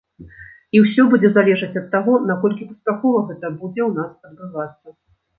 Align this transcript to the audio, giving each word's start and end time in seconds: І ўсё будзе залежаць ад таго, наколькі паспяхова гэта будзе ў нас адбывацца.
І 0.75 0.79
ўсё 0.83 1.03
будзе 1.09 1.29
залежаць 1.33 1.75
ад 1.81 1.83
таго, 1.95 2.13
наколькі 2.29 2.65
паспяхова 2.69 3.19
гэта 3.27 3.51
будзе 3.59 3.81
ў 3.85 3.91
нас 3.99 4.11
адбывацца. 4.31 4.95